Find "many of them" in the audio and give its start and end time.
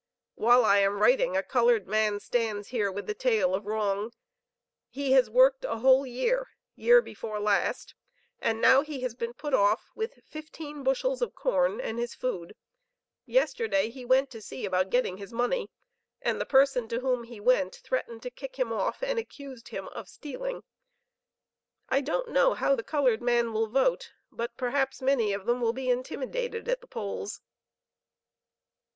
24.99-25.61